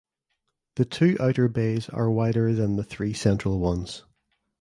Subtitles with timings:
[0.77, 4.01] The two outer bays are wider than the three central ones.